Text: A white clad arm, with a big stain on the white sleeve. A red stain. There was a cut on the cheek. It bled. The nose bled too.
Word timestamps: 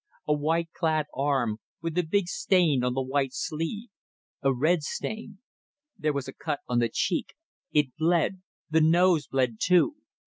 A 0.27 0.33
white 0.33 0.69
clad 0.73 1.05
arm, 1.15 1.57
with 1.79 1.95
a 1.95 2.01
big 2.01 2.27
stain 2.27 2.83
on 2.83 2.95
the 2.95 3.03
white 3.03 3.33
sleeve. 3.33 3.89
A 4.41 4.51
red 4.51 4.81
stain. 4.81 5.37
There 5.95 6.11
was 6.11 6.27
a 6.27 6.33
cut 6.33 6.61
on 6.67 6.79
the 6.79 6.89
cheek. 6.91 7.35
It 7.71 7.95
bled. 7.97 8.41
The 8.71 8.81
nose 8.81 9.27
bled 9.27 9.57
too. 9.59 9.97